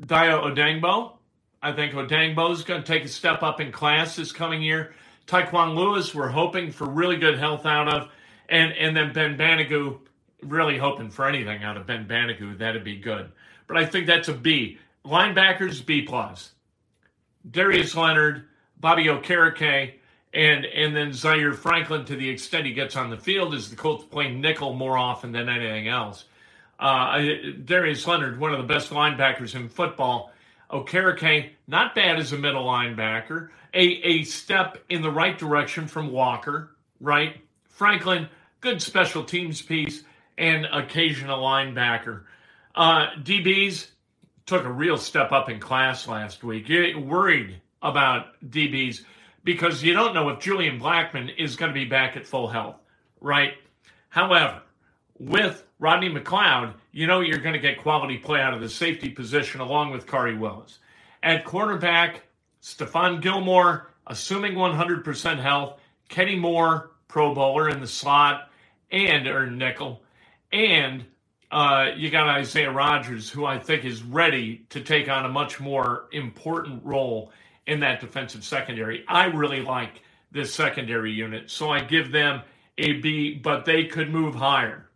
Dayo 0.00 0.44
Odeyingbo. 0.44 1.18
I 1.64 1.72
think 1.72 1.94
Odeyingbo 1.94 2.52
is 2.52 2.62
going 2.62 2.82
to 2.82 2.86
take 2.86 3.04
a 3.04 3.08
step 3.08 3.42
up 3.42 3.58
in 3.58 3.72
class 3.72 4.16
this 4.16 4.32
coming 4.32 4.62
year. 4.62 4.94
Tyquan 5.26 5.74
Lewis, 5.74 6.14
we're 6.14 6.28
hoping 6.28 6.70
for 6.70 6.86
really 6.86 7.16
good 7.16 7.38
health 7.38 7.64
out 7.64 7.88
of. 7.88 8.10
And, 8.50 8.72
and 8.74 8.94
then 8.94 9.14
Ben 9.14 9.38
Banogu, 9.38 9.98
really 10.42 10.76
hoping 10.76 11.10
for 11.10 11.26
anything 11.26 11.62
out 11.62 11.78
of 11.78 11.86
Ben 11.86 12.06
Banogu. 12.06 12.58
That'd 12.58 12.84
be 12.84 12.98
good. 12.98 13.32
But 13.66 13.78
I 13.78 13.86
think 13.86 14.06
that's 14.06 14.28
a 14.28 14.34
B. 14.34 14.76
Linebackers, 15.06 15.84
B 15.84 16.02
plus. 16.02 16.52
Darius 17.50 17.94
Leonard, 17.96 18.44
Bobby 18.78 19.06
Okereke, 19.06 19.94
and 20.34 20.66
and 20.66 20.94
then 20.94 21.12
Zaire 21.12 21.52
Franklin 21.52 22.04
to 22.06 22.16
the 22.16 22.28
extent 22.28 22.66
he 22.66 22.72
gets 22.72 22.96
on 22.96 23.08
the 23.08 23.16
field 23.16 23.54
is 23.54 23.70
the 23.70 23.76
Colts 23.76 24.04
playing 24.04 24.40
nickel 24.40 24.74
more 24.74 24.98
often 24.98 25.32
than 25.32 25.48
anything 25.48 25.88
else. 25.88 26.24
Uh, 26.78 27.22
Darius 27.64 28.06
Leonard, 28.06 28.38
one 28.38 28.52
of 28.52 28.58
the 28.58 28.66
best 28.66 28.90
linebackers 28.90 29.54
in 29.54 29.68
football. 29.68 30.32
Okereke, 30.70 31.50
not 31.66 31.94
bad 31.94 32.18
as 32.18 32.32
a 32.32 32.38
middle 32.38 32.64
linebacker. 32.64 33.50
A, 33.72 33.82
a 33.82 34.22
step 34.24 34.78
in 34.88 35.02
the 35.02 35.10
right 35.10 35.36
direction 35.36 35.86
from 35.86 36.12
Walker, 36.12 36.76
right? 37.00 37.36
Franklin, 37.68 38.28
good 38.60 38.80
special 38.80 39.24
teams 39.24 39.60
piece 39.60 40.04
and 40.38 40.66
occasional 40.72 41.38
linebacker. 41.40 42.22
Uh, 42.74 43.08
DBs 43.22 43.88
took 44.46 44.64
a 44.64 44.72
real 44.72 44.96
step 44.96 45.32
up 45.32 45.48
in 45.48 45.58
class 45.58 46.06
last 46.06 46.44
week. 46.44 46.68
You're 46.68 46.98
worried 46.98 47.60
about 47.82 48.40
DBs 48.48 49.02
because 49.44 49.82
you 49.82 49.92
don't 49.92 50.14
know 50.14 50.28
if 50.30 50.40
Julian 50.40 50.80
Blackmon 50.80 51.30
is 51.38 51.56
going 51.56 51.70
to 51.70 51.74
be 51.74 51.84
back 51.84 52.16
at 52.16 52.26
full 52.26 52.48
health, 52.48 52.76
right? 53.20 53.54
However, 54.08 54.62
with 55.18 55.64
Rodney 55.78 56.10
McLeod, 56.10 56.74
you 56.92 57.06
know 57.06 57.20
you're 57.20 57.38
going 57.38 57.54
to 57.54 57.60
get 57.60 57.80
quality 57.80 58.18
play 58.18 58.40
out 58.40 58.54
of 58.54 58.60
the 58.60 58.68
safety 58.68 59.10
position 59.10 59.60
along 59.60 59.90
with 59.92 60.06
Khari 60.06 60.38
Willis. 60.38 60.78
At 61.22 61.44
cornerback, 61.44 62.16
Stephon 62.62 63.20
Gilmore, 63.20 63.90
assuming 64.06 64.54
100% 64.54 65.40
health, 65.40 65.80
Kenny 66.08 66.36
Moore, 66.36 66.90
Pro 67.08 67.34
Bowler 67.34 67.68
in 67.68 67.80
the 67.80 67.86
slot, 67.86 68.50
and 68.90 69.26
or 69.26 69.50
nickel, 69.50 70.02
and 70.52 71.04
uh, 71.50 71.90
you 71.96 72.10
got 72.10 72.28
Isaiah 72.28 72.70
Rodgers, 72.70 73.30
who 73.30 73.44
I 73.44 73.58
think 73.58 73.84
is 73.84 74.02
ready 74.02 74.66
to 74.70 74.80
take 74.80 75.08
on 75.08 75.24
a 75.24 75.28
much 75.28 75.60
more 75.60 76.06
important 76.12 76.84
role 76.84 77.32
in 77.66 77.80
that 77.80 78.00
defensive 78.00 78.44
secondary. 78.44 79.04
I 79.08 79.26
really 79.26 79.62
like 79.62 80.02
this 80.32 80.52
secondary 80.52 81.12
unit, 81.12 81.50
so 81.50 81.70
I 81.70 81.80
give 81.80 82.10
them 82.10 82.42
a 82.78 82.94
B, 82.94 83.34
but 83.34 83.64
they 83.64 83.84
could 83.84 84.10
move 84.10 84.34
higher. 84.34 84.88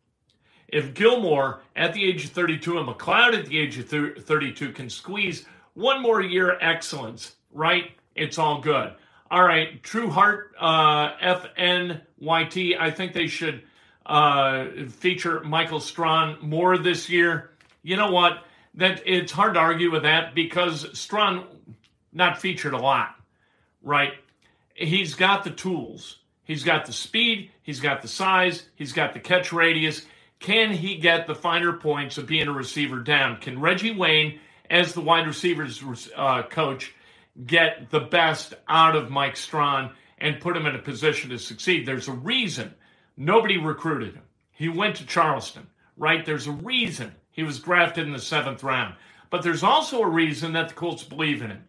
If 0.68 0.94
Gilmore 0.94 1.60
at 1.76 1.94
the 1.94 2.04
age 2.04 2.26
of 2.26 2.30
32 2.30 2.78
and 2.78 2.88
McLeod 2.88 3.38
at 3.38 3.46
the 3.46 3.58
age 3.58 3.78
of 3.78 3.88
32 3.88 4.72
can 4.72 4.90
squeeze 4.90 5.46
one 5.74 6.02
more 6.02 6.20
year 6.20 6.58
excellence, 6.60 7.36
right? 7.52 7.92
It's 8.14 8.38
all 8.38 8.60
good. 8.60 8.92
All 9.30 9.42
right, 9.42 9.82
True 9.82 10.10
Heart 10.10 10.54
uh, 10.58 11.12
FNYT. 11.18 12.80
I 12.80 12.90
think 12.90 13.12
they 13.12 13.26
should 13.26 13.62
uh, 14.06 14.66
feature 14.88 15.40
Michael 15.40 15.80
Strachan 15.80 16.38
more 16.40 16.78
this 16.78 17.08
year. 17.10 17.50
You 17.82 17.96
know 17.96 18.10
what? 18.10 18.44
That 18.74 19.02
it's 19.06 19.32
hard 19.32 19.54
to 19.54 19.60
argue 19.60 19.90
with 19.90 20.02
that 20.02 20.34
because 20.34 20.98
Strachan 20.98 21.44
not 22.12 22.40
featured 22.40 22.72
a 22.72 22.78
lot, 22.78 23.16
right? 23.82 24.12
He's 24.74 25.14
got 25.14 25.44
the 25.44 25.50
tools. 25.50 26.18
He's 26.44 26.64
got 26.64 26.86
the 26.86 26.92
speed. 26.92 27.50
He's 27.62 27.80
got 27.80 28.00
the 28.00 28.08
size. 28.08 28.64
He's 28.76 28.92
got 28.92 29.12
the 29.12 29.20
catch 29.20 29.52
radius. 29.52 30.06
Can 30.40 30.72
he 30.72 30.96
get 30.96 31.26
the 31.26 31.34
finer 31.34 31.72
points 31.72 32.18
of 32.18 32.26
being 32.26 32.48
a 32.48 32.52
receiver 32.52 33.00
down? 33.00 33.40
Can 33.40 33.60
Reggie 33.60 33.94
Wayne, 33.94 34.38
as 34.70 34.92
the 34.92 35.00
wide 35.00 35.26
receivers 35.26 36.08
uh, 36.16 36.42
coach, 36.44 36.94
get 37.46 37.90
the 37.90 38.00
best 38.00 38.54
out 38.68 38.94
of 38.94 39.10
Mike 39.10 39.36
Strachan 39.36 39.90
and 40.18 40.40
put 40.40 40.56
him 40.56 40.66
in 40.66 40.74
a 40.74 40.80
position 40.80 41.30
to 41.30 41.38
succeed? 41.38 41.86
There's 41.86 42.08
a 42.08 42.12
reason 42.12 42.74
nobody 43.16 43.58
recruited 43.58 44.14
him. 44.14 44.22
He 44.52 44.68
went 44.68 44.96
to 44.96 45.06
Charleston, 45.06 45.66
right? 45.96 46.24
There's 46.24 46.46
a 46.46 46.52
reason 46.52 47.14
he 47.30 47.42
was 47.42 47.60
drafted 47.60 48.06
in 48.06 48.12
the 48.12 48.18
seventh 48.18 48.62
round. 48.62 48.94
But 49.30 49.42
there's 49.42 49.62
also 49.62 50.02
a 50.02 50.08
reason 50.08 50.52
that 50.54 50.68
the 50.68 50.74
Colts 50.74 51.02
believe 51.02 51.42
in 51.42 51.50
him. 51.50 51.64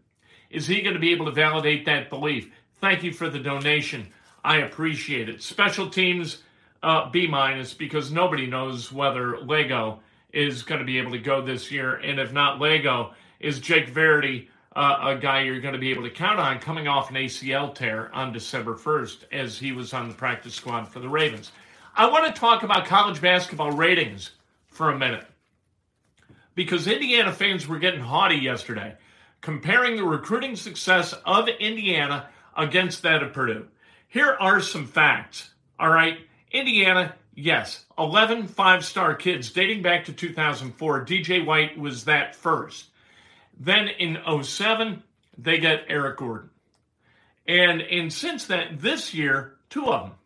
Is 0.49 0.65
he 0.65 0.81
going 0.81 0.95
to 0.95 0.99
be 0.99 1.11
able 1.11 1.25
to 1.25 1.31
validate 1.31 1.85
that 1.85 2.09
belief? 2.09 2.51
Thank 2.81 3.03
you 3.03 3.11
for 3.13 3.29
the 3.29 3.39
donation. 3.39 4.07
I 4.43 4.57
appreciate 4.57 5.29
it. 5.29 5.43
Special 5.43 5.89
teams 5.89 6.41
uh, 6.83 7.09
B 7.09 7.27
minus 7.27 7.73
because 7.73 8.11
nobody 8.11 8.47
knows 8.47 8.91
whether 8.91 9.39
Lego 9.39 9.99
is 10.31 10.63
going 10.63 10.79
to 10.79 10.85
be 10.85 10.97
able 10.97 11.11
to 11.11 11.19
go 11.19 11.41
this 11.41 11.71
year, 11.71 11.95
and 11.95 12.19
if 12.19 12.31
not 12.31 12.59
Lego, 12.59 13.13
is 13.39 13.59
Jake 13.59 13.89
Verity 13.89 14.49
uh, 14.75 15.15
a 15.15 15.15
guy 15.15 15.41
you're 15.41 15.59
going 15.59 15.73
to 15.73 15.79
be 15.79 15.91
able 15.91 16.03
to 16.03 16.09
count 16.09 16.39
on 16.39 16.59
coming 16.59 16.87
off 16.87 17.09
an 17.09 17.15
ACL 17.15 17.73
tear 17.73 18.13
on 18.13 18.31
December 18.31 18.75
1st 18.75 19.23
as 19.31 19.57
he 19.57 19.71
was 19.71 19.93
on 19.93 20.07
the 20.07 20.13
practice 20.13 20.53
squad 20.53 20.87
for 20.87 20.99
the 20.99 21.09
Ravens. 21.09 21.51
I 21.95 22.09
want 22.09 22.33
to 22.33 22.39
talk 22.39 22.63
about 22.63 22.85
college 22.85 23.19
basketball 23.19 23.71
ratings 23.71 24.31
for 24.67 24.91
a 24.91 24.97
minute 24.97 25.25
because 26.55 26.87
Indiana 26.87 27.33
fans 27.33 27.67
were 27.67 27.79
getting 27.79 27.99
haughty 27.99 28.35
yesterday, 28.35 28.95
comparing 29.41 29.95
the 29.95 30.03
recruiting 30.03 30.55
success 30.55 31.13
of 31.25 31.47
Indiana 31.47 32.29
against 32.55 33.01
that 33.01 33.23
of 33.23 33.33
Purdue. 33.33 33.67
Here 34.07 34.37
are 34.39 34.61
some 34.61 34.85
facts. 34.85 35.49
All 35.79 35.89
right. 35.89 36.19
Indiana, 36.51 37.15
yes, 37.35 37.85
11 37.97 38.47
five 38.47 38.83
star 38.83 39.15
kids 39.15 39.51
dating 39.51 39.81
back 39.81 40.05
to 40.05 40.13
2004. 40.13 41.05
DJ 41.05 41.45
White 41.45 41.77
was 41.77 42.05
that 42.05 42.35
first. 42.35 42.85
Then 43.59 43.87
in 43.87 44.17
07, 44.43 45.03
they 45.37 45.59
get 45.59 45.85
Eric 45.87 46.17
Gordon. 46.17 46.49
And, 47.47 47.81
and 47.81 48.11
since 48.11 48.45
then, 48.45 48.77
this 48.79 49.13
year, 49.13 49.57
two 49.69 49.87
of 49.91 50.03
them, 50.03 50.17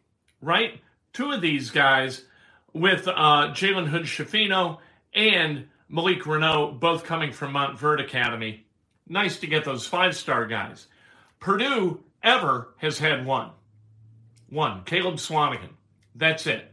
right? 0.41 0.81
Two 1.13 1.31
of 1.31 1.41
these 1.41 1.71
guys 1.71 2.25
with 2.73 3.07
uh, 3.07 3.51
Jalen 3.53 3.87
Hood 3.87 4.03
Schifino 4.03 4.79
and 5.13 5.67
Malik 5.89 6.23
Reneau, 6.23 6.79
both 6.79 7.03
coming 7.03 7.31
from 7.31 7.53
Montverde 7.53 8.03
Academy. 8.03 8.65
Nice 9.07 9.39
to 9.39 9.47
get 9.47 9.65
those 9.65 9.85
five 9.85 10.15
star 10.15 10.45
guys. 10.45 10.87
Purdue 11.39 12.03
ever 12.21 12.69
has 12.77 12.97
had 12.97 13.25
one. 13.25 13.51
One, 14.49 14.83
Caleb 14.85 15.15
Swanigan. 15.15 15.69
That's 16.15 16.47
it. 16.47 16.71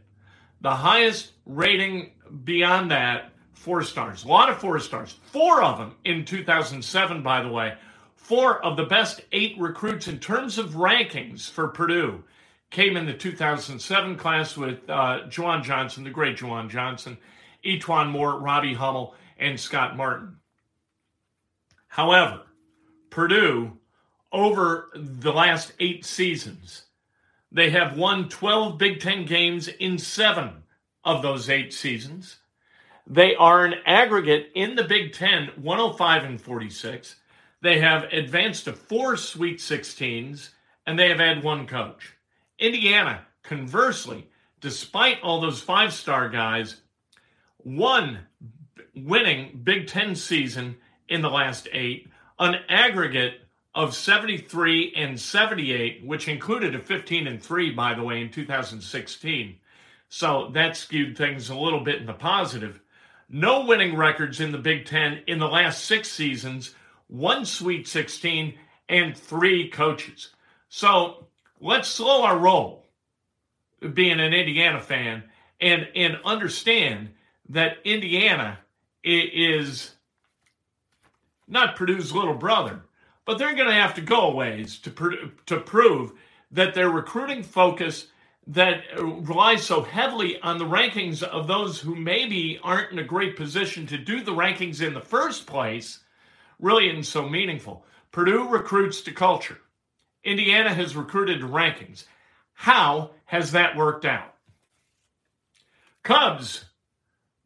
The 0.61 0.75
highest 0.75 1.31
rating 1.45 2.11
beyond 2.43 2.91
that, 2.91 3.31
four 3.53 3.81
stars. 3.83 4.23
A 4.23 4.27
lot 4.27 4.49
of 4.49 4.59
four 4.59 4.79
stars. 4.79 5.15
Four 5.31 5.63
of 5.63 5.77
them 5.77 5.95
in 6.05 6.25
2007, 6.25 7.23
by 7.23 7.41
the 7.41 7.49
way. 7.49 7.73
Four 8.15 8.63
of 8.63 8.77
the 8.77 8.85
best 8.85 9.21
eight 9.31 9.55
recruits 9.59 10.07
in 10.07 10.19
terms 10.19 10.57
of 10.57 10.71
rankings 10.71 11.49
for 11.49 11.67
Purdue 11.67 12.23
came 12.69 12.95
in 12.95 13.05
the 13.05 13.13
2007 13.13 14.15
class 14.15 14.55
with 14.55 14.89
uh, 14.89 15.21
JaJuan 15.27 15.63
Johnson, 15.63 16.03
the 16.03 16.09
great 16.09 16.37
JaJuan 16.37 16.69
Johnson, 16.69 17.17
E'Twaun 17.65 18.09
Moore, 18.09 18.39
Robbie 18.39 18.73
Hummel, 18.73 19.15
and 19.37 19.59
Scott 19.59 19.97
Martin. 19.97 20.37
However, 21.87 22.43
Purdue, 23.09 23.77
over 24.31 24.89
the 24.95 25.33
last 25.33 25.73
eight 25.79 26.05
seasons, 26.05 26.83
they 27.51 27.69
have 27.71 27.97
won 27.97 28.29
12 28.29 28.77
Big 28.77 28.99
Ten 28.99 29.25
games 29.25 29.67
in 29.67 29.97
seven 29.97 30.63
of 31.03 31.21
those 31.21 31.49
eight 31.49 31.73
seasons. 31.73 32.37
They 33.05 33.35
are 33.35 33.65
an 33.65 33.75
aggregate 33.85 34.51
in 34.55 34.75
the 34.75 34.83
Big 34.83 35.13
Ten 35.13 35.49
105 35.61 36.23
and 36.23 36.39
46. 36.39 37.15
They 37.61 37.79
have 37.79 38.03
advanced 38.05 38.65
to 38.65 38.73
four 38.73 39.17
Sweet 39.17 39.59
16s, 39.59 40.49
and 40.87 40.97
they 40.97 41.09
have 41.09 41.19
had 41.19 41.43
one 41.43 41.67
coach. 41.67 42.13
Indiana, 42.57 43.25
conversely, 43.43 44.29
despite 44.61 45.21
all 45.21 45.41
those 45.41 45.61
five 45.61 45.93
star 45.93 46.29
guys, 46.29 46.81
one 47.57 48.19
winning 48.95 49.59
Big 49.63 49.87
Ten 49.87 50.15
season 50.15 50.77
in 51.09 51.21
the 51.21 51.29
last 51.29 51.67
eight, 51.73 52.09
an 52.39 52.55
aggregate 52.69 53.40
of 53.73 53.95
73 53.95 54.93
and 54.95 55.19
78, 55.19 56.05
which 56.05 56.27
included 56.27 56.75
a 56.75 56.79
15 56.79 57.27
and 57.27 57.41
3, 57.41 57.71
by 57.71 57.93
the 57.93 58.03
way, 58.03 58.21
in 58.21 58.29
2016. 58.29 59.57
So 60.09 60.49
that 60.53 60.75
skewed 60.75 61.17
things 61.17 61.49
a 61.49 61.55
little 61.55 61.79
bit 61.79 62.01
in 62.01 62.05
the 62.05 62.13
positive. 62.13 62.81
No 63.29 63.65
winning 63.65 63.95
records 63.95 64.41
in 64.41 64.51
the 64.51 64.57
Big 64.57 64.85
Ten 64.85 65.21
in 65.25 65.39
the 65.39 65.47
last 65.47 65.85
six 65.85 66.11
seasons, 66.11 66.75
one 67.07 67.45
Sweet 67.45 67.87
16, 67.87 68.57
and 68.89 69.17
three 69.17 69.69
coaches. 69.69 70.31
So 70.67 71.27
let's 71.61 71.87
slow 71.87 72.23
our 72.23 72.37
roll, 72.37 72.85
being 73.93 74.19
an 74.19 74.33
Indiana 74.33 74.81
fan, 74.81 75.23
and, 75.61 75.87
and 75.95 76.17
understand 76.25 77.11
that 77.47 77.77
Indiana 77.85 78.59
is 79.03 79.91
not 81.47 81.77
Purdue's 81.77 82.11
little 82.11 82.35
brother, 82.35 82.81
but 83.25 83.37
they're 83.37 83.55
going 83.55 83.67
to 83.67 83.73
have 83.73 83.95
to 83.95 84.01
go 84.01 84.27
a 84.27 84.35
ways 84.35 84.79
to, 84.79 85.31
to 85.45 85.59
prove 85.59 86.13
that 86.51 86.73
their 86.73 86.89
recruiting 86.89 87.43
focus 87.43 88.07
that 88.47 88.83
uh, 88.97 89.05
relies 89.05 89.63
so 89.63 89.83
heavily 89.83 90.39
on 90.41 90.57
the 90.57 90.65
rankings 90.65 91.23
of 91.23 91.47
those 91.47 91.79
who 91.79 91.95
maybe 91.95 92.59
aren't 92.63 92.91
in 92.91 92.99
a 92.99 93.03
great 93.03 93.37
position 93.37 93.85
to 93.87 93.97
do 93.97 94.21
the 94.21 94.33
rankings 94.33 94.85
in 94.85 94.93
the 94.93 95.01
first 95.01 95.45
place 95.45 95.99
really 96.59 96.89
isn't 96.89 97.03
so 97.03 97.27
meaningful. 97.27 97.85
Purdue 98.11 98.47
recruits 98.47 99.01
to 99.01 99.11
culture. 99.11 99.59
Indiana 100.23 100.73
has 100.73 100.95
recruited 100.95 101.39
to 101.39 101.47
rankings. 101.47 102.05
How 102.53 103.11
has 103.25 103.51
that 103.51 103.75
worked 103.75 104.05
out? 104.05 104.35
Cubs, 106.03 106.65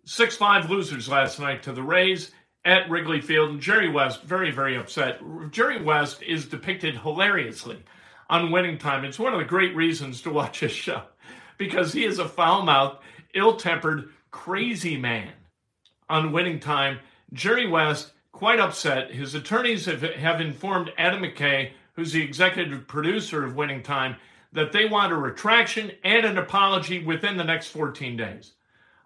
6 0.06 0.36
5 0.38 0.70
losers 0.70 1.10
last 1.10 1.40
night 1.40 1.64
to 1.64 1.74
the 1.74 1.84
Rays 1.84 2.32
at 2.66 2.90
Wrigley 2.90 3.22
Field, 3.22 3.52
and 3.52 3.62
Jerry 3.62 3.90
West, 3.90 4.24
very, 4.24 4.50
very 4.50 4.76
upset. 4.76 5.22
Jerry 5.52 5.82
West 5.82 6.24
is 6.24 6.48
depicted 6.48 6.98
hilariously 6.98 7.84
on 8.28 8.52
Winning 8.52 8.80
Time. 8.80 9.06
It's 9.06 9.20
one 9.20 9.34
of 9.34 9.40
the 9.40 9.46
great 9.46 9.76
reasons 9.76 10.22
to 10.24 10.32
watch 10.32 10.60
his 10.60 10.72
show 10.72 11.04
because 11.58 11.94
he 11.94 12.04
is 12.04 12.18
a 12.18 12.28
foul 12.28 12.64
mouthed, 12.64 12.98
ill 13.36 13.56
tempered, 13.56 14.10
crazy 14.32 14.98
man 14.98 15.32
on 16.10 16.32
Winning 16.32 16.60
Time. 16.60 17.00
Jerry 17.34 17.68
West, 17.68 18.14
quite 18.32 18.60
upset. 18.60 19.12
His 19.12 19.36
attorneys 19.36 19.86
have, 19.86 20.02
have 20.02 20.42
informed 20.42 20.92
Adam 20.98 21.22
McKay, 21.22 21.72
who's 21.94 22.14
the 22.14 22.24
executive 22.24 22.88
producer 22.88 23.46
of 23.46 23.56
Winning 23.56 23.84
Time, 23.84 24.16
that 24.54 24.72
they 24.72 24.86
want 24.86 25.14
a 25.14 25.16
retraction 25.16 25.92
and 26.04 26.26
an 26.26 26.38
apology 26.40 27.04
within 27.04 27.38
the 27.38 27.44
next 27.44 27.68
14 27.68 28.18
days. 28.18 28.54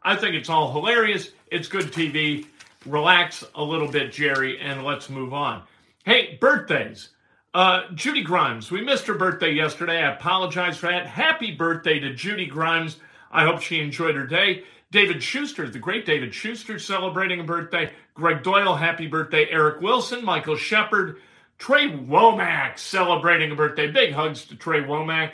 I 0.02 0.16
think 0.16 0.36
it's 0.36 0.50
all 0.50 0.72
hilarious. 0.72 1.32
It's 1.52 1.68
good 1.68 1.88
TV. 1.92 2.46
Relax 2.86 3.44
a 3.56 3.64
little 3.64 3.90
bit, 3.90 4.12
Jerry, 4.12 4.60
and 4.60 4.84
let's 4.84 5.10
move 5.10 5.34
on. 5.34 5.64
Hey, 6.06 6.38
birthdays. 6.40 7.10
Uh, 7.54 7.82
Judy 7.94 8.22
Grimes, 8.22 8.72
we 8.72 8.82
missed 8.82 9.08
her 9.08 9.16
birthday 9.16 9.52
yesterday. 9.52 10.04
I 10.04 10.14
apologize 10.14 10.78
for 10.78 10.88
that. 10.88 11.08
Happy 11.08 11.52
birthday 11.52 12.00
to 12.00 12.14
Judy 12.14 12.46
Grimes. 12.46 12.98
I 13.32 13.44
hope 13.44 13.62
she 13.62 13.80
enjoyed 13.80 14.16
her 14.16 14.28
day. 14.28 14.64
David 14.92 15.22
Schuster, 15.22 15.70
the 15.70 15.78
great 15.78 16.06
David 16.06 16.34
Schuster, 16.34 16.80
celebrating 16.80 17.40
a 17.40 17.44
birthday. 17.44 17.92
Greg 18.14 18.44
Doyle, 18.44 18.76
happy 18.76 19.08
birthday. 19.08 19.48
Eric 19.50 19.82
Wilson, 19.82 20.24
Michael 20.24 20.56
Shepard, 20.56 21.18
Trey 21.58 21.90
Womack, 21.90 22.80
celebrating 22.80 23.52
a 23.52 23.56
birthday. 23.56 23.92
Big 23.92 24.14
hugs 24.14 24.46
to 24.46 24.56
Trey 24.56 24.82
Womack. 24.82 25.34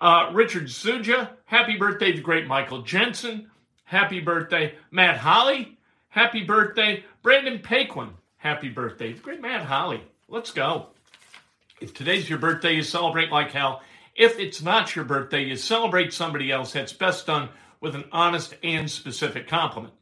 Uh, 0.00 0.30
Richard 0.32 0.64
Suja, 0.64 1.30
happy 1.46 1.76
birthday 1.76 2.12
to 2.12 2.20
great 2.20 2.46
Michael 2.46 2.82
Jensen. 2.82 3.50
Happy 3.84 4.20
birthday. 4.20 4.74
Matt 4.90 5.16
Holly, 5.18 5.78
happy 6.14 6.44
birthday. 6.44 7.02
Brandon 7.22 7.58
Paquin, 7.58 8.10
happy 8.36 8.68
birthday. 8.68 9.14
Great 9.14 9.40
Matt 9.40 9.64
Holly. 9.64 10.00
Let's 10.28 10.52
go. 10.52 10.86
If 11.80 11.92
today's 11.92 12.30
your 12.30 12.38
birthday, 12.38 12.76
you 12.76 12.84
celebrate 12.84 13.32
like 13.32 13.50
hell. 13.50 13.82
If 14.14 14.38
it's 14.38 14.62
not 14.62 14.94
your 14.94 15.04
birthday, 15.04 15.42
you 15.42 15.56
celebrate 15.56 16.12
somebody 16.12 16.52
else. 16.52 16.72
That's 16.72 16.92
best 16.92 17.26
done 17.26 17.48
with 17.80 17.96
an 17.96 18.04
honest 18.12 18.54
and 18.62 18.88
specific 18.88 19.48
compliment. 19.48 19.92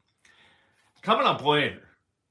Coming 1.00 1.26
up 1.26 1.42
later 1.42 1.80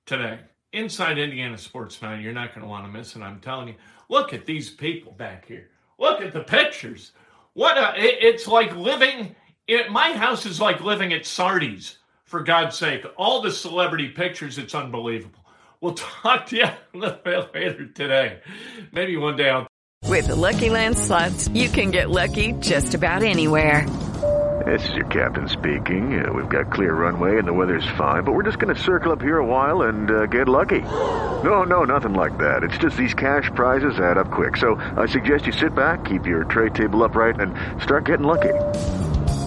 today, 0.05 0.39
inside 0.73 1.17
Indiana 1.17 1.57
Sports 1.57 2.03
Night, 2.03 2.21
you're 2.21 2.33
not 2.33 2.53
going 2.53 2.61
to 2.61 2.69
want 2.69 2.85
to 2.85 2.91
miss 2.91 3.15
it. 3.15 3.23
I'm 3.23 3.39
telling 3.39 3.69
you. 3.69 3.75
Look 4.09 4.31
at 4.31 4.45
these 4.45 4.69
people 4.69 5.13
back 5.13 5.47
here. 5.47 5.69
Look 5.97 6.21
at 6.21 6.33
the 6.33 6.43
pictures. 6.43 7.13
What 7.53 7.79
a, 7.79 7.93
it's 7.97 8.47
like 8.47 8.75
living. 8.75 9.35
It, 9.67 9.89
my 9.89 10.13
house 10.13 10.45
is 10.45 10.61
like 10.61 10.81
living 10.81 11.13
at 11.13 11.25
Sardi's. 11.25 11.97
For 12.31 12.39
God's 12.39 12.77
sake, 12.77 13.05
all 13.17 13.41
the 13.41 13.51
celebrity 13.51 14.07
pictures, 14.07 14.57
it's 14.57 14.73
unbelievable. 14.73 15.43
We'll 15.81 15.93
talk 16.23 16.45
to 16.47 16.55
you 16.55 16.63
a 16.63 16.97
little 16.97 17.19
bit 17.21 17.53
later 17.53 17.87
today. 17.87 18.39
Maybe 18.93 19.17
one 19.17 19.35
day 19.35 19.49
I'll. 19.49 19.67
With 20.07 20.27
the 20.27 20.35
Lucky 20.35 20.69
Land 20.69 20.97
slots, 20.97 21.49
you 21.49 21.67
can 21.67 21.91
get 21.91 22.09
lucky 22.09 22.53
just 22.53 22.93
about 22.93 23.23
anywhere. 23.23 23.85
This 24.65 24.87
is 24.87 24.95
your 24.95 25.07
captain 25.07 25.49
speaking. 25.49 26.23
Uh, 26.23 26.31
we've 26.31 26.47
got 26.47 26.71
clear 26.71 26.93
runway 26.93 27.37
and 27.37 27.45
the 27.45 27.51
weather's 27.51 27.87
fine, 27.97 28.23
but 28.23 28.31
we're 28.31 28.43
just 28.43 28.59
going 28.59 28.73
to 28.73 28.81
circle 28.81 29.11
up 29.11 29.21
here 29.21 29.39
a 29.39 29.45
while 29.45 29.81
and 29.81 30.09
uh, 30.09 30.25
get 30.25 30.47
lucky. 30.47 30.81
No, 31.41 31.63
no, 31.63 31.85
nothing 31.85 32.13
like 32.13 32.37
that. 32.37 32.63
It's 32.63 32.77
just 32.77 32.95
these 32.95 33.15
cash 33.15 33.49
prizes 33.55 33.97
add 33.97 34.19
up 34.19 34.29
quick. 34.29 34.55
So 34.57 34.75
I 34.75 35.07
suggest 35.07 35.47
you 35.47 35.51
sit 35.51 35.73
back, 35.73 36.05
keep 36.05 36.27
your 36.27 36.43
tray 36.43 36.69
table 36.69 37.03
upright, 37.03 37.39
and 37.39 37.81
start 37.81 38.05
getting 38.05 38.27
lucky. 38.27 38.53